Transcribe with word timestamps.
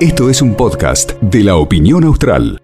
Esto 0.00 0.28
es 0.30 0.42
un 0.42 0.56
podcast 0.56 1.12
de 1.20 1.42
la 1.42 1.56
opinión 1.56 2.04
austral. 2.04 2.60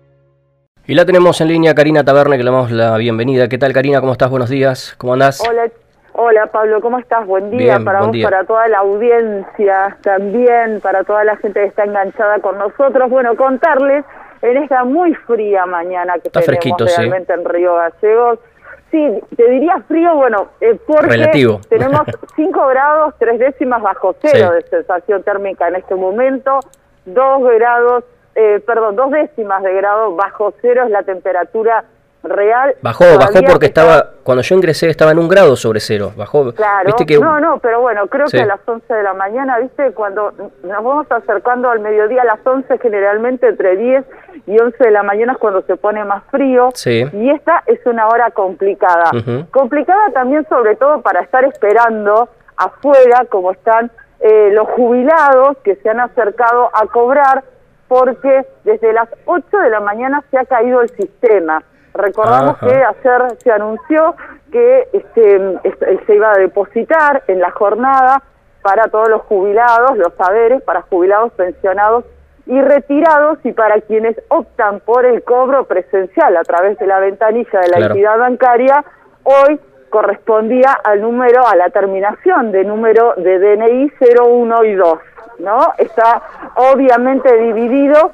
Y 0.87 0.95
la 0.95 1.05
tenemos 1.05 1.41
en 1.41 1.49
línea 1.49 1.75
Karina 1.75 2.05
Taberne, 2.05 2.37
que 2.37 2.45
le 2.45 2.51
damos 2.51 2.71
la 2.71 2.96
bienvenida. 2.96 3.49
¿Qué 3.49 3.59
tal 3.59 3.73
Karina? 3.73 4.01
¿Cómo 4.01 4.12
estás? 4.12 4.30
Buenos 4.30 4.51
días. 4.51 4.95
¿Cómo 4.99 5.12
andás? 5.15 5.41
Hola, 5.49 5.71
hola 6.12 6.46
Pablo, 6.49 6.80
¿cómo 6.80 6.99
estás? 6.99 7.27
Buen 7.27 7.51
día 7.51 7.75
Bien, 7.75 7.85
para 7.85 7.99
buen 8.01 8.11
vos, 8.11 8.15
día. 8.17 8.29
para 8.29 8.45
toda 8.45 8.69
la 8.69 8.79
audiencia, 8.79 9.96
también 10.03 10.80
para 10.83 11.04
toda 11.04 11.24
la 11.24 11.37
gente 11.37 11.60
que 11.60 11.66
está 11.66 11.84
enganchada 11.84 12.38
con 12.40 12.58
nosotros. 12.58 13.08
Bueno, 13.10 13.37
contarles 13.37 14.04
en 14.42 14.56
esta 14.58 14.84
muy 14.84 15.14
fría 15.14 15.66
mañana 15.66 16.14
que 16.14 16.28
Está 16.28 16.41
tenemos 16.41 16.60
fresquito, 16.62 16.87
sí. 16.88 16.95
realmente 16.98 17.32
en 17.32 17.45
Río 17.45 17.74
Gallegos. 17.77 18.38
Sí, 18.93 19.20
te 19.37 19.48
diría 19.51 19.83
frío, 19.88 20.15
bueno, 20.15 20.48
eh, 20.61 20.79
porque 20.87 21.06
Relativo. 21.09 21.61
tenemos 21.69 22.02
5 22.37 22.66
grados, 22.69 23.15
tres 23.19 23.38
décimas 23.41 23.83
bajo 23.83 24.15
cero 24.20 24.51
Sí. 24.51 24.55
de 24.55 24.62
sensación 24.69 25.23
térmica 25.25 25.66
en 25.66 25.77
este 25.77 25.95
momento, 25.97 26.61
2 27.07 27.43
grados, 27.55 28.05
eh, 28.35 28.63
perdón, 28.66 28.95
dos 28.97 29.11
décimas 29.11 29.63
de 29.63 29.73
grado 29.75 30.15
bajo 30.15 30.52
cero 30.63 30.85
es 30.85 30.91
la 30.91 31.02
temperatura 31.02 31.85
real. 32.23 32.75
Bajó, 32.83 33.05
bajó 33.19 33.41
porque 33.49 33.67
estaba, 33.67 34.11
cuando 34.23 34.43
yo 34.43 34.55
ingresé 34.55 34.89
estaba 34.89 35.11
en 35.11 35.19
un 35.19 35.29
grado 35.29 35.57
sobre 35.57 35.80
cero. 35.80 36.13
Bajó. 36.17 36.53
Claro, 36.55 36.87
Viste 36.87 37.07
que 37.07 37.19
no, 37.19 37.41
no, 37.41 37.59
pero 37.59 37.80
bueno, 37.80 38.07
creo 38.07 38.29
Sí. 38.29 38.37
que 38.37 38.43
a 38.43 38.47
las 38.47 38.61
11 38.67 38.93
de 38.95 39.03
la 39.03 39.13
mañana, 39.15 39.59
¿viste? 39.59 39.93
Cuando 39.93 40.33
nos 40.63 40.85
vamos 40.85 41.07
acercando 41.11 41.71
al 41.71 41.80
mediodía, 41.80 42.23
a 42.23 42.25
las 42.25 42.47
11 42.47 42.79
generalmente 42.79 43.49
entre 43.49 43.77
10 43.77 44.05
y 44.47 44.59
11 44.61 44.77
de 44.85 44.91
la 44.91 45.03
mañana 45.03 45.33
es 45.33 45.39
cuando 45.39 45.63
se 45.63 45.77
pone 45.77 46.05
más 46.05 46.23
frío. 46.30 46.71
Sí. 46.75 47.05
Y 47.13 47.30
esta 47.30 47.63
es 47.66 47.80
una 47.87 48.07
hora 48.09 48.30
complicada. 48.30 49.11
Complicada 49.51 50.11
también 50.13 50.47
sobre 50.49 50.77
todo 50.77 51.01
para 51.02 51.21
estar 51.21 51.45
esperando 51.45 52.29
afuera, 52.57 53.25
como 53.29 53.51
están 53.52 53.91
eh, 54.21 54.51
los 54.52 54.69
jubilados 54.69 55.57
que 55.65 55.75
se 55.77 55.91
han 55.91 55.99
acercado 56.01 56.71
a 56.73 56.87
cobrar, 56.87 57.43
porque 57.89 58.47
desde 58.65 58.93
las 58.93 59.09
8 59.27 59.59
de 59.59 59.71
la 59.71 59.80
mañana 59.80 60.23
se 60.30 60.39
ha 60.39 60.45
caído 60.45 60.80
el 60.80 60.89
sistema. 60.91 61.63
Recordamos 61.95 62.57
Ajá. 62.57 62.66
que 62.66 62.74
ayer 62.74 63.38
se 63.38 63.52
anunció 63.52 64.14
que 64.50 64.88
este, 64.92 65.58
este, 65.64 66.04
se 66.06 66.14
iba 66.14 66.30
a 66.32 66.38
depositar 66.38 67.22
en 67.26 67.40
la 67.40 67.50
jornada 67.50 68.22
para 68.62 68.84
todos 68.84 69.08
los 69.08 69.22
jubilados, 69.22 69.96
los 69.98 70.14
saberes, 70.14 70.62
para 70.62 70.82
jubilados, 70.82 71.32
pensionados 71.32 72.04
y 72.46 72.60
retirados 72.60 73.38
y 73.44 73.52
para 73.52 73.80
quienes 73.82 74.16
optan 74.28 74.80
por 74.80 75.04
el 75.04 75.22
cobro 75.22 75.64
presencial 75.64 76.36
a 76.36 76.42
través 76.42 76.78
de 76.78 76.86
la 76.86 76.98
ventanilla 76.98 77.60
de 77.60 77.68
la 77.68 77.76
Claro. 77.76 77.94
entidad 77.94 78.18
bancaria, 78.18 78.84
hoy 79.24 79.60
correspondía 79.90 80.72
al 80.84 81.02
número, 81.02 81.46
a 81.46 81.54
la 81.56 81.68
terminación 81.70 82.50
de 82.52 82.64
número 82.64 83.14
de 83.16 83.38
DNI 83.38 83.92
01 84.00 84.64
y 84.64 84.74
2, 84.74 84.98
¿no? 85.40 85.58
Está 85.78 86.22
obviamente 86.56 87.36
dividido 87.36 88.12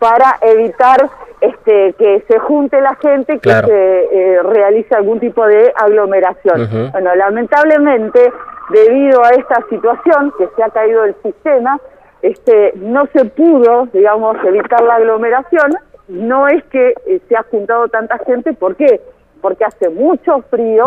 para 0.00 0.36
evitar 0.40 1.08
este 1.40 1.92
que 1.92 2.24
se 2.26 2.38
junte 2.40 2.80
la 2.80 2.96
gente, 2.96 3.34
que 3.34 3.38
Claro. 3.40 3.68
se 3.68 3.74
eh, 3.74 4.42
realice 4.42 4.94
algún 4.96 5.20
tipo 5.20 5.46
de 5.46 5.72
aglomeración. 5.76 6.90
Bueno, 6.90 7.14
lamentablemente, 7.14 8.32
debido 8.70 9.22
a 9.24 9.30
esta 9.30 9.62
situación 9.68 10.32
que 10.38 10.48
se 10.56 10.62
ha 10.62 10.70
caído 10.70 11.04
el 11.04 11.14
sistema, 11.22 11.78
este 12.22 12.72
no 12.76 13.06
se 13.12 13.24
pudo, 13.26 13.86
digamos, 13.92 14.36
evitar 14.44 14.82
la 14.82 14.96
aglomeración. 14.96 15.70
No 16.08 16.48
es 16.48 16.64
que 16.64 16.94
eh, 17.06 17.20
se 17.28 17.36
ha 17.36 17.44
juntado 17.44 17.86
tanta 17.88 18.18
gente, 18.18 18.52
¿por 18.54 18.74
qué? 18.76 19.00
Porque 19.40 19.64
hace 19.64 19.88
mucho 19.88 20.42
frío 20.50 20.84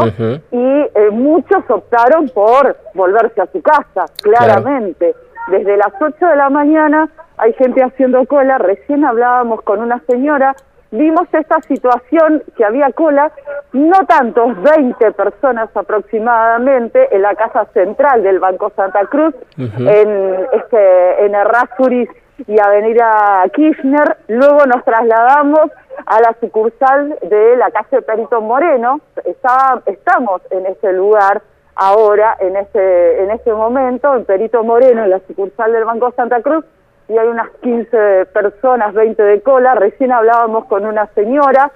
y 0.52 0.81
eh, 0.94 1.09
muchos 1.11 1.64
optaron 1.69 2.30
por 2.30 2.75
volverse 2.94 3.41
a 3.41 3.47
su 3.47 3.61
casa, 3.61 4.06
claramente. 4.22 5.16
Desde 5.47 5.77
las 5.77 5.94
8 5.99 6.25
de 6.25 6.36
la 6.36 6.49
mañana 6.49 7.09
hay 7.38 7.53
gente 7.53 7.83
haciendo 7.83 8.25
cola, 8.27 8.58
recién 8.58 9.03
hablábamos 9.05 9.61
con 9.63 9.80
una 9.81 10.00
señora, 10.08 10.55
vimos 10.91 11.27
esta 11.33 11.59
situación 11.63 12.44
que 12.55 12.63
había 12.63 12.91
cola, 12.91 13.31
no 13.73 14.06
tantos, 14.07 14.62
20 14.62 15.12
personas 15.13 15.69
aproximadamente 15.75 17.13
en 17.16 17.23
la 17.23 17.35
casa 17.35 17.66
central 17.73 18.23
del 18.23 18.40
Banco 18.40 18.72
Santa 18.75 19.06
Cruz, 19.07 19.34
en 19.57 20.47
este 20.53 21.25
en 21.25 21.35
Errázuriz 21.35 22.09
y 22.47 22.59
Avenida 22.59 23.44
Kirchner, 23.53 24.18
luego 24.28 24.66
nos 24.66 24.84
trasladamos 24.85 25.69
a 26.06 26.19
la 26.22 26.35
sucursal 26.39 27.18
de 27.22 27.56
la 27.57 27.69
calle 27.72 28.01
Perito 28.01 28.41
Moreno, 28.41 29.00
Está- 29.23 29.81
estamos 29.85 30.41
en 30.51 30.66
ese 30.68 30.94
lugar 30.94 31.41
ahora, 31.75 32.35
en 32.39 32.56
ese, 32.56 33.23
en 33.23 33.31
este 33.31 33.51
momento, 33.53 34.16
en 34.16 34.25
Perito 34.25 34.63
Moreno, 34.63 35.03
en 35.03 35.09
la 35.09 35.19
sucursal 35.28 35.72
del 35.73 35.85
Banco 35.85 36.11
Santa 36.16 36.41
Cruz, 36.41 36.63
y 37.09 37.17
hay 37.17 37.28
unas 37.28 37.50
15 37.61 38.25
personas, 38.34 38.94
20 38.94 39.22
de 39.22 39.41
cola, 39.41 39.75
recién 39.75 40.12
hablábamos 40.12 40.66
con 40.66 40.85
una 40.85 41.07
señora 41.16 41.72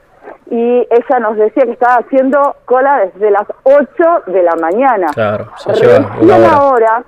y 0.49 0.87
ella 0.89 1.19
nos 1.19 1.35
decía 1.37 1.63
que 1.65 1.71
estaba 1.71 1.95
haciendo 1.95 2.55
cola 2.65 3.05
desde 3.13 3.31
las 3.31 3.43
8 3.63 3.85
de 4.27 4.43
la 4.43 4.55
mañana. 4.55 5.07
Claro, 5.13 5.47
se 5.57 5.73
lleva 5.73 5.97
una 5.99 6.07
Recién 6.37 6.43
hora. 6.43 6.53
ahora, 6.53 7.03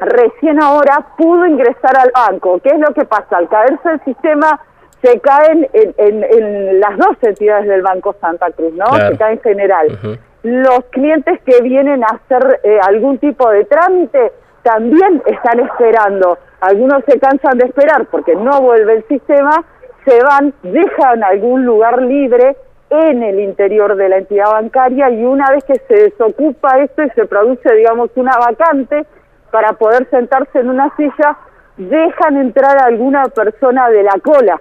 recién 0.00 0.62
ahora 0.62 1.06
pudo 1.16 1.46
ingresar 1.46 1.96
al 1.98 2.10
banco. 2.14 2.58
¿Qué 2.62 2.70
es 2.70 2.78
lo 2.80 2.92
que 2.94 3.04
pasa? 3.04 3.36
Al 3.38 3.48
caerse 3.48 3.90
el 3.92 4.04
sistema, 4.04 4.60
se 5.02 5.20
caen 5.20 5.68
en, 5.72 5.94
en- 5.98 6.24
en 6.24 6.80
las 6.80 6.96
dos 6.98 7.16
entidades 7.22 7.66
del 7.68 7.82
Banco 7.82 8.14
Santa 8.20 8.50
Cruz, 8.50 8.72
¿no? 8.74 8.86
Claro. 8.86 9.12
Se 9.12 9.18
cae 9.18 9.32
en 9.34 9.40
general. 9.40 9.86
Ujú. 10.02 10.16
Los 10.42 10.84
clientes 10.90 11.40
que 11.42 11.60
vienen 11.62 12.04
a 12.04 12.08
hacer 12.08 12.60
eh, 12.62 12.78
algún 12.86 13.18
tipo 13.18 13.50
de 13.50 13.64
trámite 13.64 14.32
también 14.62 15.22
están 15.26 15.60
esperando. 15.60 16.38
Algunos 16.60 17.04
se 17.06 17.18
cansan 17.18 17.58
de 17.58 17.66
esperar 17.66 18.06
porque 18.06 18.34
no 18.34 18.60
vuelve 18.60 18.94
el 18.94 19.04
sistema, 19.06 19.64
se 20.04 20.22
van, 20.22 20.54
dejan 20.62 21.22
algún 21.24 21.64
lugar 21.64 22.02
libre 22.02 22.56
en 22.90 23.22
el 23.22 23.40
interior 23.40 23.96
de 23.96 24.08
la 24.08 24.18
entidad 24.18 24.50
bancaria 24.50 25.10
y 25.10 25.24
una 25.24 25.50
vez 25.50 25.64
que 25.64 25.78
se 25.88 25.94
desocupa 25.94 26.78
esto 26.78 27.02
y 27.02 27.10
se 27.10 27.26
produce, 27.26 27.72
digamos, 27.74 28.10
una 28.14 28.36
vacante 28.38 29.04
para 29.50 29.72
poder 29.72 30.08
sentarse 30.10 30.60
en 30.60 30.70
una 30.70 30.94
silla, 30.96 31.36
dejan 31.76 32.36
entrar 32.36 32.76
a 32.78 32.86
alguna 32.86 33.24
persona 33.26 33.88
de 33.88 34.02
la 34.02 34.14
cola, 34.22 34.60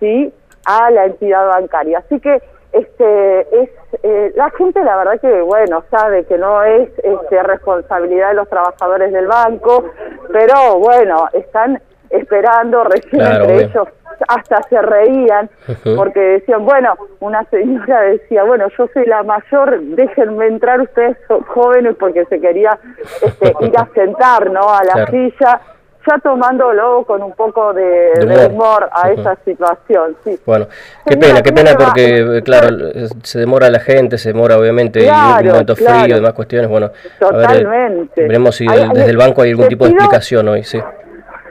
¿sí? 0.00 0.32
A 0.64 0.90
la 0.90 1.06
entidad 1.06 1.46
bancaria. 1.48 1.98
Así 1.98 2.20
que 2.20 2.42
este 2.72 3.62
es 3.62 3.70
eh, 4.02 4.32
la 4.36 4.50
gente 4.50 4.82
la 4.82 4.96
verdad 4.96 5.20
que 5.20 5.40
bueno 5.42 5.82
sabe 5.90 6.24
que 6.24 6.38
no 6.38 6.62
es 6.62 6.88
este, 7.02 7.42
responsabilidad 7.42 8.28
de 8.28 8.34
los 8.34 8.48
trabajadores 8.48 9.12
del 9.12 9.26
banco 9.26 9.84
pero 10.32 10.78
bueno 10.78 11.28
están 11.32 11.80
esperando 12.10 12.84
recién 12.84 13.20
Claro, 13.22 13.44
entre 13.44 13.64
ellos 13.64 13.88
hasta 14.28 14.62
se 14.62 14.80
reían 14.80 15.50
porque 15.96 16.20
decían 16.20 16.64
bueno 16.64 16.94
una 17.20 17.44
señora 17.50 18.00
decía 18.02 18.44
bueno 18.44 18.66
yo 18.78 18.88
soy 18.94 19.04
la 19.06 19.22
mayor 19.22 19.78
déjenme 19.80 20.46
entrar 20.46 20.80
ustedes 20.80 21.16
son 21.28 21.42
jóvenes 21.42 21.96
porque 21.98 22.24
se 22.26 22.40
quería 22.40 22.78
este, 23.22 23.52
ir 23.60 23.72
a 23.78 23.86
sentar 23.94 24.50
no 24.50 24.62
a 24.62 24.82
la 24.84 24.92
Claro. 24.92 25.10
silla 25.10 25.60
ya 26.06 26.18
tomándolo 26.18 27.04
con 27.04 27.22
un 27.22 27.32
poco 27.32 27.72
de, 27.72 27.82
De 28.14 28.26
de 28.26 28.46
humor. 28.46 28.50
humor 28.52 28.88
a 28.92 29.10
Ujú. 29.10 29.20
esa 29.20 29.36
situación 29.44 30.16
sí 30.24 30.38
Bueno, 30.46 30.66
qué 31.06 31.14
Señora, 31.14 31.28
pena, 31.28 31.42
qué 31.42 31.50
¿cómo 31.50 31.56
pena 31.56 31.70
le 31.70 31.76
va? 31.76 31.84
porque, 31.84 32.38
eh, 32.38 32.42
claro, 32.44 32.68
eh, 32.94 33.08
se 33.22 33.38
demora 33.40 33.68
la 33.70 33.80
gente, 33.80 34.18
se 34.18 34.28
demora 34.32 34.58
obviamente, 34.58 35.00
y 35.00 35.04
Claro, 35.04 35.40
un 35.42 35.46
momento 35.48 35.74
claro. 35.74 36.00
frío 36.00 36.14
y 36.16 36.18
demás 36.20 36.32
cuestiones, 36.34 36.70
bueno, 36.70 36.86
a 36.86 36.90
ver, 36.90 36.98
eh, 37.00 37.18
Totalmente. 37.18 38.22
veremos 38.22 38.56
si 38.56 38.66
desde 38.66 39.10
el 39.10 39.16
banco 39.16 39.42
hay 39.42 39.50
algún 39.50 39.68
tipo 39.68 39.84
de 39.84 39.90
pido- 39.92 40.00
explicación 40.00 40.48
hoy, 40.48 40.62
sí. 40.64 40.80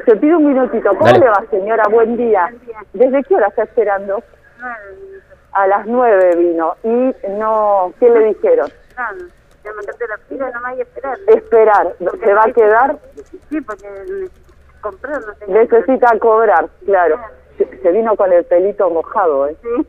Te 0.05 0.15
pido 0.17 0.37
un 0.37 0.47
minutito. 0.47 0.89
¿Cómo 0.89 1.05
Dale. 1.05 1.17
le 1.19 1.25
va, 1.29 1.43
señora? 1.49 1.83
Buen 1.89 2.15
día. 2.15 2.47
¿Desde 2.93 3.23
qué 3.23 3.33
hora 3.33 3.47
está 3.47 3.63
esperando? 3.63 4.21
A 5.53 5.65
las 5.67 5.85
nueve 5.87 6.35
vino. 6.35 6.75
¿Y 6.83 7.11
no 7.39 7.91
qué 7.99 8.09
le 8.11 8.25
dijeron? 8.25 8.69
Nada, 8.95 9.13
la 10.37 10.51
nomás 10.51 10.77
y 10.77 10.81
esperar. 10.81 11.17
Esperar. 11.27 11.93
¿Se 12.23 12.33
va 12.33 12.43
a 12.43 12.51
quedar? 12.51 12.95
Sí, 13.49 13.61
porque 13.61 13.87
comprar, 14.89 15.21
no. 15.21 15.53
Necesita 15.53 16.17
cobrar, 16.19 16.67
claro. 16.85 17.17
Se, 17.57 17.65
se 17.81 17.91
vino 17.91 18.15
con 18.15 18.31
el 18.33 18.43
pelito 18.45 18.89
mojado, 18.89 19.47
¿eh? 19.47 19.55
Sí, 19.61 19.85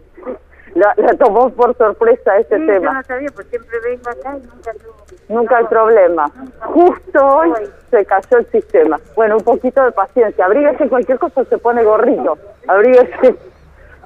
La, 0.75 0.93
la 0.97 1.15
tomó 1.15 1.49
por 1.51 1.77
sorpresa 1.77 2.37
este 2.39 2.57
sí 2.59 2.67
yo 2.67 2.73
tema. 2.75 2.93
no 2.93 3.03
sabía, 3.05 3.29
pues 3.35 3.47
siempre 3.49 3.79
vengo 3.85 4.11
acá 4.11 4.37
y 4.37 4.47
nunca 4.47 4.73
tuve. 4.73 5.17
Nunca 5.29 5.57
hay 5.59 5.65
problema. 5.65 6.27
Justo 6.61 7.27
hoy 7.27 7.53
se 7.91 8.05
cayó 8.05 8.39
el 8.39 8.47
sistema. 8.53 9.01
Bueno, 9.17 9.37
un 9.39 9.43
poquito 9.45 9.83
de 9.85 9.91
paciencia. 9.93 10.45
Abríguese 10.45 10.89
cualquier 10.89 11.19
cosa, 11.19 11.45
se 11.45 11.59
pone 11.59 11.83
gorrito. 11.83 12.39
Abríguese. 12.69 13.35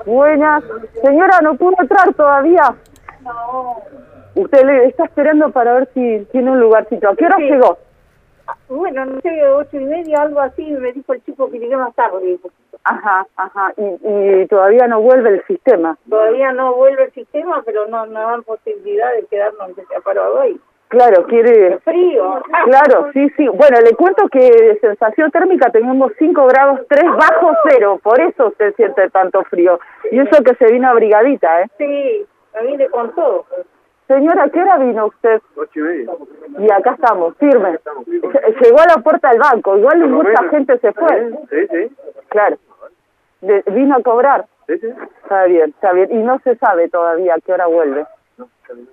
Buenas. 0.06 0.64
Señora, 1.02 1.40
¿no 1.42 1.56
pudo 1.56 1.74
entrar 1.78 2.14
todavía? 2.14 2.74
No. 3.22 3.76
Usted 4.36 4.64
le 4.64 4.86
está 4.86 5.04
esperando 5.04 5.50
para 5.50 5.74
ver 5.74 5.88
si 5.92 6.26
tiene 6.32 6.52
un 6.52 6.60
lugarcito. 6.60 7.08
¿A 7.10 7.16
qué 7.16 7.26
hora 7.26 7.36
Sí. 7.36 7.50
llegó? 7.50 7.76
Bueno, 8.70 9.04
no 9.04 9.20
sé, 9.20 9.46
ocho 9.48 9.76
y 9.78 9.84
media, 9.84 10.22
algo 10.22 10.40
así, 10.40 10.64
me 10.70 10.92
dijo 10.92 11.12
el 11.12 11.24
chico 11.24 11.50
que 11.50 11.58
llegué 11.58 11.76
más 11.76 11.92
tarde. 11.96 12.38
Ajá, 12.84 13.26
ajá. 13.34 13.74
Y, 13.76 14.42
y 14.42 14.46
todavía 14.46 14.86
no 14.86 15.00
vuelve 15.00 15.30
el 15.30 15.44
sistema. 15.46 15.98
Todavía 16.08 16.52
no 16.52 16.74
vuelve 16.74 17.04
el 17.04 17.12
sistema, 17.12 17.62
pero 17.66 17.88
no, 17.88 18.06
no 18.06 18.20
dan 18.20 18.44
posibilidad 18.44 19.12
de 19.12 19.26
quedarnos 19.26 19.60
aunque 19.60 19.84
sea 19.86 20.00
parado 20.00 20.40
ahí. 20.40 20.58
Claro, 20.86 21.24
quiere... 21.26 21.78
Frío. 21.80 22.42
Claro, 22.64 23.10
sí, 23.12 23.28
sí. 23.36 23.48
Bueno, 23.48 23.80
le 23.80 23.94
cuento 23.96 24.28
que 24.28 24.38
de 24.40 24.78
sensación 24.80 25.32
térmica 25.32 25.70
tenemos 25.70 26.12
5 26.18 26.46
grados 26.46 26.80
3 26.88 27.04
bajo 27.04 27.52
cero, 27.68 28.00
por 28.02 28.20
eso 28.20 28.48
usted 28.48 28.74
siente 28.76 29.10
tanto 29.10 29.42
frío. 29.44 29.80
Y 30.12 30.18
eso 30.20 30.42
que 30.44 30.54
se 30.54 30.72
vino 30.72 30.88
abrigadita, 30.88 31.62
¿eh? 31.62 31.66
Sí, 31.76 32.26
me 32.54 32.66
vine 32.66 32.88
con 32.88 33.12
todo. 33.14 33.46
Señora, 34.10 34.48
¿qué 34.48 34.60
hora 34.60 34.76
vino 34.78 35.06
usted? 35.06 35.40
Ocho 35.54 35.78
y 35.78 35.82
media. 35.82 36.12
Y 36.58 36.72
acá 36.72 36.94
estamos, 36.94 37.36
firme. 37.36 37.78
Lle- 37.78 38.60
Llegó 38.60 38.80
a 38.80 38.86
la 38.96 39.02
puerta 39.04 39.30
del 39.30 39.38
banco, 39.38 39.78
igual 39.78 39.98
mucha 40.08 40.48
gente 40.50 40.76
se 40.80 40.92
fue. 40.92 41.30
Sí, 41.48 41.66
sí. 41.70 41.96
Claro. 42.28 42.56
De- 43.40 43.62
vino 43.68 43.94
a 43.96 44.02
cobrar. 44.02 44.46
Sí, 44.66 44.78
sí. 44.78 44.88
Está 45.22 45.44
bien, 45.44 45.70
está 45.70 45.92
bien. 45.92 46.08
Y 46.10 46.16
no 46.24 46.40
se 46.40 46.56
sabe 46.56 46.88
todavía 46.88 47.34
a 47.34 47.40
qué 47.40 47.52
hora 47.52 47.66
vuelve. 47.68 48.04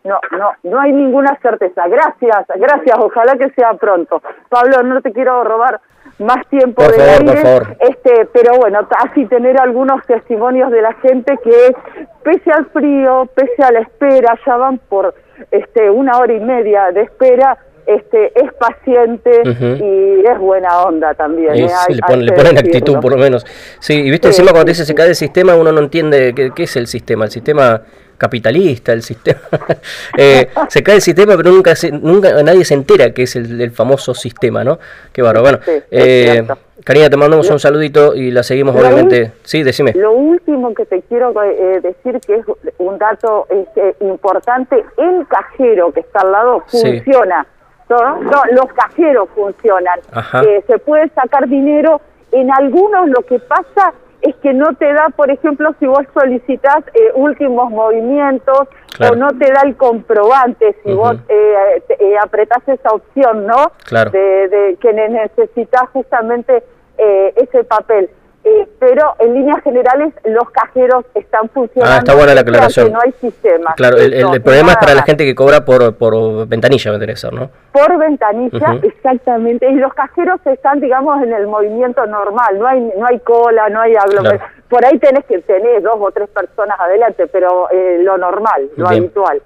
No, 0.04 0.20
no, 0.38 0.52
no 0.64 0.80
hay 0.80 0.92
ninguna 0.92 1.38
certeza. 1.42 1.88
Gracias, 1.88 2.46
gracias. 2.56 2.98
Ojalá 3.00 3.34
que 3.38 3.50
sea 3.52 3.74
pronto. 3.74 4.22
Pablo, 4.50 4.84
no 4.84 5.02
te 5.02 5.12
quiero 5.12 5.44
robar 5.44 5.80
más 6.20 6.48
tiempo 6.50 6.82
Por 6.82 6.92
del 6.92 7.02
favor, 7.02 7.20
por 7.26 7.30
aire. 7.30 7.42
favor. 7.42 7.78
Este, 7.80 8.26
pero 8.34 8.58
bueno, 8.58 8.88
así 9.06 9.26
tener 9.26 9.60
algunos 9.62 10.04
testimonios 10.06 10.72
de 10.72 10.82
la 10.82 10.94
gente 10.96 11.38
que 11.44 11.76
pese 12.24 12.52
al 12.52 12.66
frío, 12.68 13.28
pese 13.36 13.64
a 13.64 13.72
la 13.72 13.80
espera, 13.82 14.38
ya 14.46 14.58
van 14.58 14.80
por 14.80 15.14
este 15.52 15.90
una 15.90 16.18
hora 16.18 16.34
y 16.34 16.40
media 16.40 16.92
de 16.92 17.02
espera. 17.02 17.58
Este, 17.86 18.34
es 18.38 18.52
paciente 18.56 19.32
y 19.80 20.26
es 20.26 20.38
buena 20.40 20.82
onda 20.82 21.14
también. 21.14 21.54
¿eh? 21.56 21.68
Hay- 21.88 21.96
le, 22.20 22.32
decirlo. 22.34 22.60
actitud 22.60 23.00
por 23.00 23.12
lo 23.14 23.18
menos. 23.18 23.46
Sí, 23.80 23.94
y 24.08 24.10
viste, 24.12 24.28
Sí, 24.34 24.42
encima 24.42 24.52
cuando 24.52 24.70
dice 24.72 24.84
se 24.84 24.94
cae 24.94 25.08
el 25.08 25.16
sistema, 25.16 25.56
uno 25.56 25.72
no 25.72 25.80
entiende 25.80 26.34
qué, 26.36 26.52
qué 26.54 26.64
es 26.64 26.76
el 26.76 26.88
sistema. 26.88 27.24
El 27.24 27.32
sistema 27.32 27.82
capitalista, 28.18 28.94
el 28.94 29.02
sistema... 29.04 29.42
eh, 30.18 30.50
se 30.70 30.84
cae 30.84 30.96
el 30.96 31.02
sistema, 31.02 31.36
pero 31.38 31.52
nunca 31.52 31.76
se, 31.76 31.92
nunca 31.92 32.42
nadie 32.44 32.66
se 32.66 32.74
entera 32.74 33.12
que 33.12 33.24
es 33.24 33.36
el, 33.36 33.60
el 33.62 33.72
famoso 33.72 34.14
sistema, 34.14 34.64
¿no? 34.64 34.80
Qué 35.12 35.22
bárbaro. 35.22 35.42
Bueno, 35.42 35.60
Sí, 35.66 35.72
es 35.92 36.06
eh. 36.08 36.48
Karina, 36.84 37.10
te 37.10 37.18
mandamos 37.18 37.50
un 37.50 37.60
saludito 37.60 38.16
y 38.16 38.32
la 38.32 38.44
seguimos 38.44 38.74
Lo 38.76 38.82
obviamente. 38.82 39.34
Sí, 39.44 39.64
decime. 39.64 39.94
Lo 39.94 40.14
último 40.14 40.74
que 40.74 40.86
te 40.86 41.02
quiero 41.02 41.34
eh, 41.44 41.82
decir 41.82 42.20
que 42.26 42.36
es 42.36 42.46
un 42.78 42.98
dato 42.98 43.46
este, 43.50 43.96
importante, 44.06 44.86
el 44.98 45.28
cajero 45.28 45.92
que 45.92 46.02
está 46.02 46.22
al 46.22 46.32
lado 46.32 46.64
Sí. 46.68 47.02
funciona. 47.02 47.46
No, 47.90 48.22
no, 48.22 48.42
los 48.52 48.72
cajeros 48.74 49.28
funcionan. 49.36 50.00
Eh, 50.46 50.64
se 50.68 50.78
puede 50.80 51.10
sacar 51.10 51.48
dinero. 51.48 52.02
En 52.32 52.52
algunos 52.52 53.10
lo 53.10 53.22
que 53.24 53.40
pasa 53.40 53.94
es 54.22 54.36
que 54.38 54.54
no 54.54 54.74
te 54.76 54.92
da, 54.94 55.10
por 55.16 55.30
ejemplo, 55.30 55.74
si 55.80 55.86
vos 55.86 56.02
solicitas 56.14 56.84
eh, 56.94 57.12
últimos 57.16 57.70
movimientos 57.72 58.68
Claro. 58.98 59.14
o 59.14 59.16
no 59.18 59.28
te 59.38 59.52
da 59.52 59.62
el 59.64 59.76
comprobante 59.78 60.76
si 60.84 60.92
vos 60.92 61.18
eh, 61.30 61.84
te- 61.88 62.04
eh, 62.04 62.18
apretás 62.20 62.68
esa 62.68 62.90
opción, 62.90 63.46
¿no? 63.46 63.72
Claro. 63.86 64.10
De, 64.10 64.48
de 64.48 64.78
que 64.82 64.92
ne- 64.92 65.10
necesitas 65.10 65.88
justamente 65.94 66.64
eh, 66.98 67.34
ese 67.36 67.64
papel. 67.64 68.10
Eh, 68.50 68.68
pero 68.80 69.16
en 69.20 69.34
líneas 69.34 69.62
generales 69.64 70.14
los 70.24 70.50
cajeros 70.52 71.04
están 71.16 71.50
funcionando. 71.50 71.96
Ah, 71.96 72.00
está 72.00 72.16
buena 72.16 72.34
la 72.34 72.42
aclaración. 72.42 72.94
no 72.94 73.00
hay 73.04 73.12
sistema. 73.20 73.74
Claro, 73.76 73.98
el, 73.98 74.14
el- 74.14 74.42
problema 74.42 74.72
es 74.72 74.78
para 74.78 74.94
la 74.94 75.04
gente 75.04 75.26
que 75.26 75.36
cobra 75.36 75.66
por, 75.66 75.96
por 75.96 76.48
ventanilla, 76.48 76.92
me 76.92 76.96
interesa, 76.98 77.30
¿no? 77.32 77.50
Por 77.74 77.98
ventanilla, 77.98 78.80
exactamente. 78.84 79.70
Y 79.70 79.76
los 79.76 79.94
cajeros 79.94 80.40
están, 80.46 80.80
digamos, 80.80 81.22
en 81.24 81.34
el 81.34 81.48
movimiento 81.48 82.06
normal. 82.06 82.58
No 82.60 82.68
hay 82.68 82.80
no 82.98 83.06
hay 83.08 83.20
cola, 83.20 83.68
no 83.70 83.82
hay 83.82 83.96
aglomeración. 83.96 84.38
Claro. 84.40 84.54
Por 84.70 84.86
ahí 84.86 84.98
tenés 85.00 85.26
que 85.26 85.40
tener 85.40 85.82
dos 85.82 85.96
o 86.00 86.12
tres 86.12 86.30
personas 86.30 86.80
adelante, 86.80 87.28
pero 87.28 87.70
eh, 87.72 88.00
lo 88.04 88.18
normal, 88.18 88.70
lo 88.78 88.88
Bien. 88.90 89.04
habitual. 89.04 89.42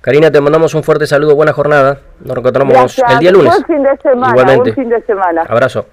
Karina, 0.00 0.30
te 0.30 0.40
mandamos 0.40 0.74
un 0.74 0.82
fuerte 0.82 1.06
saludo, 1.06 1.34
buena 1.34 1.52
jornada. 1.52 1.98
Nos 2.20 2.34
reencontramos 2.34 2.74
Gracias. 2.74 3.10
el 3.12 3.18
día 3.20 3.32
lunes. 3.32 3.50
Buen 3.52 3.64
fin 3.64 3.82
de 3.82 3.96
semana. 4.02 4.32
Igualmente. 4.32 4.72
Buen 4.72 4.74
fin 4.74 4.88
de 4.90 5.02
semana. 5.02 5.42
Abrazo. 5.48 5.86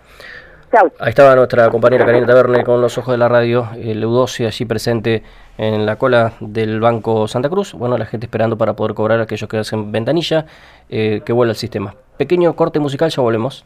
Chau. 0.71 0.91
Ahí 1.00 1.09
estaba 1.09 1.35
nuestra 1.35 1.69
compañera 1.69 2.06
Karina 2.06 2.25
Taverne 2.25 2.63
con 2.63 2.81
los 2.81 2.97
ojos 2.97 3.13
de 3.13 3.18
la 3.18 3.27
radio, 3.27 3.69
el 3.75 4.01
Eudocio 4.03 4.47
allí 4.47 4.65
presente 4.65 5.23
en 5.57 5.85
la 5.85 5.97
cola 5.97 6.33
del 6.39 6.79
Banco 6.79 7.27
Santa 7.27 7.50
Cruz. 7.50 7.73
Bueno, 7.73 7.97
la 7.97 8.06
gente 8.06 8.25
esperando 8.27 8.57
para 8.57 8.73
poder 8.73 8.94
cobrar 8.94 9.19
a 9.19 9.23
aquellos 9.23 9.50
que 9.50 9.57
hacen 9.57 9.91
ventanilla, 9.91 10.45
eh, 10.89 11.21
que 11.25 11.33
vuelva 11.33 11.51
el 11.51 11.57
sistema. 11.57 11.95
Pequeño 12.18 12.56
corte 12.56 12.79
musical, 12.79 13.09
ya 13.09 13.21
volvemos. 13.21 13.65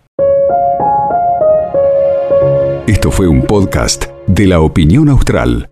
Esto 2.88 3.12
fue 3.12 3.28
un 3.28 3.44
podcast 3.44 4.06
de 4.28 4.48
la 4.48 4.60
opinión 4.60 5.10
austral. 5.10 5.70